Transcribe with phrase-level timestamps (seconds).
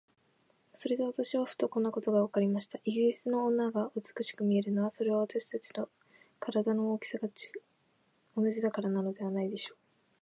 [0.73, 2.79] それで私はふと、こんなことがわかりました。
[2.85, 5.89] イギリスの女が美しく見えるのは、それは私たちと
[6.43, 7.29] 身体の大きさが
[8.35, 9.77] 同じだからなのでしょう。